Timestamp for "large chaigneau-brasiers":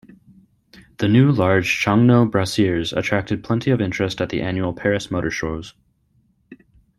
1.31-2.91